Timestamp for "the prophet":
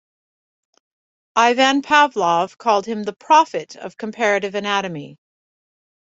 3.03-3.75